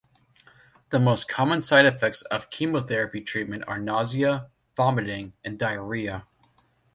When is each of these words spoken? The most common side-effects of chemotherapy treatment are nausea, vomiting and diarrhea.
The 0.89 0.97
most 0.97 1.27
common 1.27 1.61
side-effects 1.61 2.23
of 2.23 2.49
chemotherapy 2.49 3.21
treatment 3.21 3.65
are 3.67 3.77
nausea, 3.77 4.49
vomiting 4.75 5.33
and 5.45 5.59
diarrhea. 5.59 6.25